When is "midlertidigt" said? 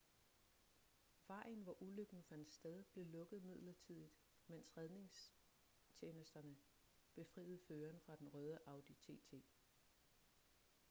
3.43-4.13